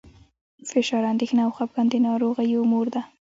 فشار، 0.69 1.03
اندېښنه 1.13 1.41
او 1.45 1.51
خپګان 1.57 1.87
د 1.89 1.95
ناروغیو 2.05 2.61
مور 2.71 2.87
ده. 2.93 3.01